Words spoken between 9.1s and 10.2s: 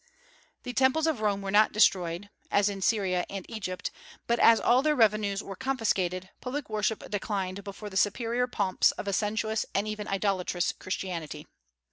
sensuous and even